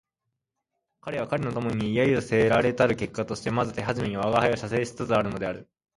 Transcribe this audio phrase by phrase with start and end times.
[1.01, 5.69] 彼は彼の友に揶揄せられたる結果としてまず手初めに吾輩を写生しつつあるのである